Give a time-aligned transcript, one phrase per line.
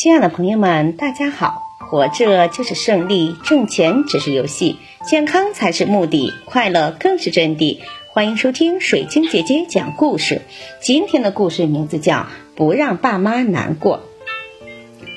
[0.00, 1.72] 亲爱的朋友们，大家好！
[1.76, 7.80] 活着就是胜利，挣钱只是游戏，健康才是目的，快乐更是真谛。
[8.12, 10.42] 欢迎收听水晶姐姐讲故事。
[10.80, 12.14] 今天的故事名字叫
[12.54, 14.04] 《不让爸妈难过》。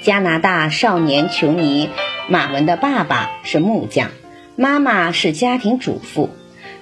[0.04, 1.88] 加拿大少年琼尼
[2.28, 4.10] 马文的爸爸是木匠，
[4.56, 6.32] 妈妈是家庭主妇。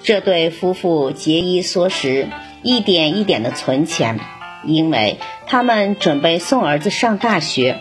[0.03, 2.29] 这对夫妇节衣缩食，
[2.63, 4.21] 一点一点的存钱。
[4.65, 7.77] 因为他们准备送儿子上大学。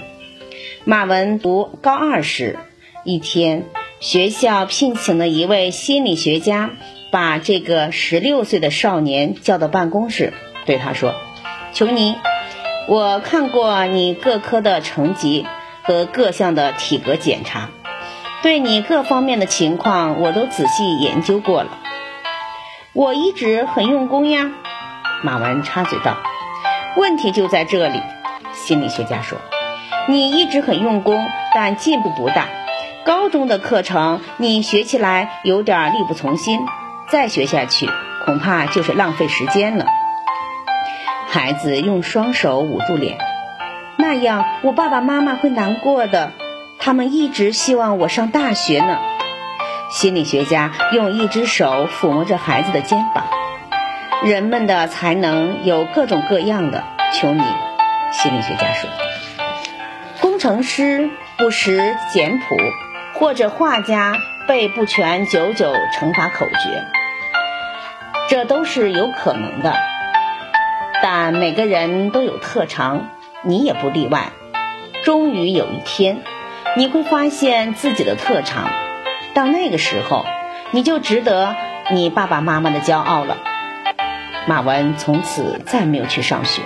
[0.85, 2.59] 马文读高二时，
[3.05, 3.67] 一天，
[4.01, 6.71] 学校聘请了一位心理学家
[7.11, 10.33] 把这个十六岁的少年叫到办公室，
[10.67, 11.15] 对他说
[11.75, 12.17] ：“求你，
[12.89, 15.47] 我看过你各科的成绩
[15.83, 17.71] 和各项的体格检查，
[18.43, 21.79] 对你各方面的情况我都仔细研究过了。
[22.95, 24.53] 我一直很用功呀。”
[25.23, 26.17] 马文插嘴道。
[26.97, 28.01] 问题就在这里，
[28.55, 29.39] 心理学家说
[30.09, 32.47] ：“你一直很用功，但进步不大。
[33.05, 36.61] 高中的课程你学起来有点力不从心，
[37.11, 37.91] 再学下去
[38.25, 39.85] 恐怕就是浪费时间了。”
[41.29, 43.19] 孩子用双手捂住脸，
[43.97, 46.33] 那样我爸爸妈妈会难过的。
[46.79, 48.99] 他们一直希望我上大学呢。
[49.91, 53.25] 心理学家用一只手抚摸着孩子的肩膀。
[54.25, 57.43] 人们的才能有各种各样的，求你，
[58.11, 58.89] 心理学家说，
[60.39, 62.45] 工程师不识简谱，
[63.15, 66.85] 或者画家背不全九九乘法口诀，
[68.29, 69.75] 这都是有可能的。
[71.03, 73.09] 但每个人都有特长，
[73.43, 74.29] 你也不例外。
[75.03, 76.19] 终于有一天，
[76.77, 78.71] 你会发现自己的特长，
[79.35, 80.25] 到那个时候，
[80.71, 81.57] 你就值得
[81.91, 83.39] 你爸爸妈妈的骄傲了。
[84.47, 86.63] 马文从此再没有去上学。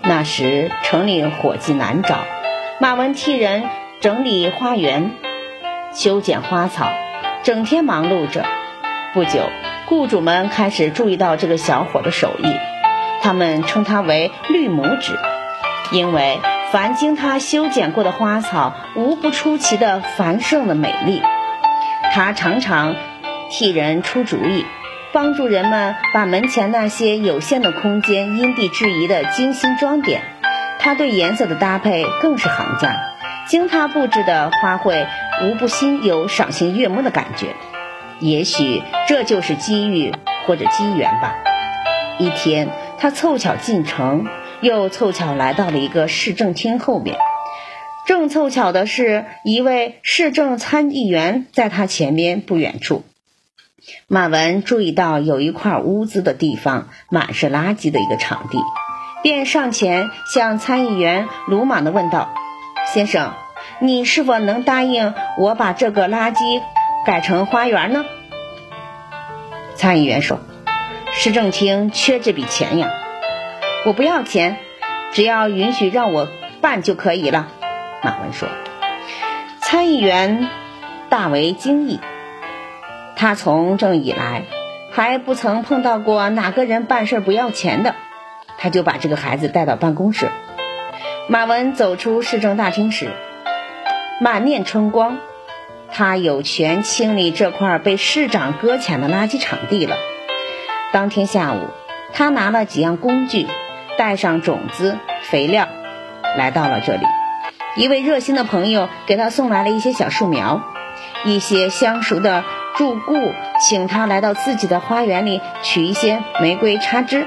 [0.00, 2.20] 那时城里伙计难找，
[2.80, 3.64] 马文替人
[4.00, 5.10] 整理花园、
[5.92, 6.92] 修剪花草，
[7.42, 8.44] 整天忙碌着。
[9.12, 9.50] 不久，
[9.86, 12.46] 雇主们开始注意到这个小伙的手艺，
[13.20, 15.18] 他们称他为“绿拇指”，
[15.90, 16.38] 因为
[16.70, 21.20] 凡经他修剪过的花草，无不出奇的繁盛的美丽。
[22.12, 22.94] 他常常
[23.50, 24.64] 替人出主意。
[25.10, 30.20] 帮助人们把门前那些有限的空间因地制宜的精心装点，
[30.78, 32.96] 他对颜色的搭配更是行家。
[33.46, 35.06] 经他布置的花卉，
[35.42, 37.56] 无不心有赏心悦目的感觉。
[38.20, 40.12] 也许这就是机遇
[40.46, 41.34] 或者机缘吧。
[42.18, 42.68] 一天，
[42.98, 44.26] 他凑巧进城，
[44.60, 47.16] 又凑巧来到了一个市政厅后面。
[48.06, 53.04] 正凑巧的是，一位市政参议员在他前面不远处。
[54.08, 58.58] 马文注意到有一块污渍的地方满是垃圾的一个场地，
[59.22, 62.30] 便上前向参议员鲁莽地问道
[62.92, 63.32] ：“先生，
[63.80, 66.62] 你是否能答应我把这个垃圾
[67.04, 68.04] 改成花园呢？”
[69.76, 70.40] 参议员说
[71.12, 72.88] ：“市政厅缺这笔钱呀，
[73.86, 74.56] 我不要钱，
[75.12, 76.28] 只要允许让我
[76.60, 77.48] 办就可以了。”
[78.02, 78.48] 马文说。
[79.60, 80.48] 参议员
[81.10, 82.00] 大为惊异。
[83.16, 84.44] 他从政以来，
[84.92, 87.94] 还不曾碰到过哪个人办事不要钱的。
[88.58, 90.30] 他就把这个孩子带到办公室。
[91.28, 93.10] 马文走出市政大厅时，
[94.20, 95.18] 满面春光。
[95.90, 99.96] 他有权清理这块被市长搁浅的垃圾场地了。
[100.92, 101.68] 当天下午，
[102.12, 103.46] 他拿了几样工具，
[103.96, 105.68] 带上种子、肥料，
[106.36, 107.02] 来到了这里。
[107.76, 110.62] 一位热心的朋友给他送来了一些小树苗，
[111.24, 112.44] 一些相熟的。
[112.76, 117.26] 住顾请他来到自己的花园里取一些玫瑰插枝，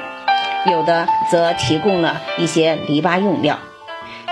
[0.69, 3.59] 有的则提供了一些篱笆用料。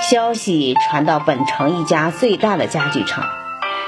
[0.01, 3.25] 消息传到本城一家最大的家具厂，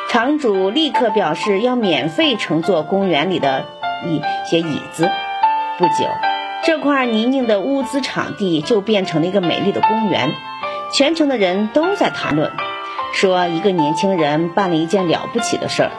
[0.09, 3.65] 厂主立刻表示要免费乘坐公园里的
[4.05, 5.09] 一些椅子。
[5.77, 6.09] 不久，
[6.63, 10.33] 这块泥泞的物资场地就变成了一个美丽的公园。
[10.93, 12.51] 全城的人都在谈论，
[13.13, 15.91] 说一个年轻人办了一件了不起的事儿。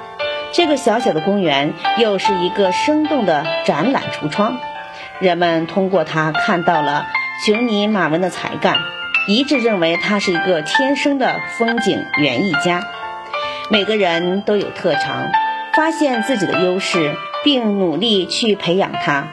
[0.52, 4.58] 这个小小的公园又是一个生动的展览橱窗，
[5.20, 7.06] 人们通过他看到了
[7.44, 8.78] 琼尼马文的才干，
[9.26, 12.82] 一致认为他是一个天生的风景园艺家。
[13.70, 15.30] 每个人都有特长，
[15.74, 17.14] 发现自己的优势，
[17.44, 19.28] 并努力去培养它，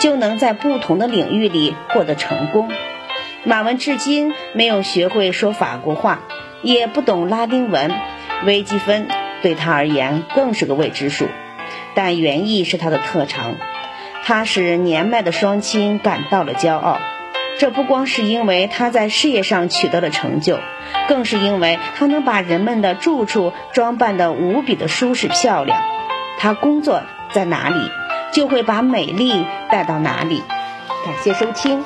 [0.00, 2.70] 就能在不同的领域里获得成功。
[3.44, 6.20] 马文至今没有学会说法国话，
[6.62, 7.92] 也不懂拉丁文，
[8.44, 9.08] 微积分。
[9.40, 11.28] 对他而言更是个未知数，
[11.94, 13.54] 但园艺是他的特长，
[14.28, 16.98] 他使年迈的双亲感到了骄傲。
[17.58, 20.58] 这不光是因为他在事业上取得了成就，
[21.08, 25.80] 更是因为他能把人们的住处装扮得无比的舒适漂亮。
[26.38, 27.90] 他工作在哪里，
[28.34, 30.42] 就会把美丽带到哪里。
[31.06, 31.82] 感谢收听。